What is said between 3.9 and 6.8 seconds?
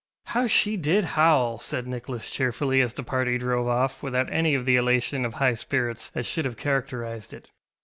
without any of the elation of high spirits that should have